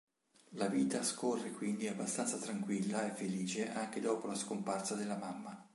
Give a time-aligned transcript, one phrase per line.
[0.53, 5.63] La vita scorre quindi abbastanza tranquilla e felice anche dopo la scomparsa della mamma.